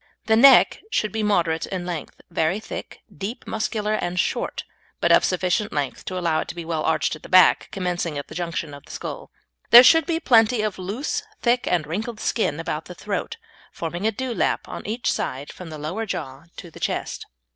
[0.25, 4.63] The neck should be moderate in length, very thick, deep, muscular, and short,
[4.99, 8.17] but of sufficient length to allow it to be well arched at the back, commencing
[8.17, 9.29] at the junction with the skull.
[9.69, 13.37] There should be plenty of loose, thick, and wrinkled skin about the throat,
[13.71, 17.27] forming a dewlap on each side from the lower jaw to the chest.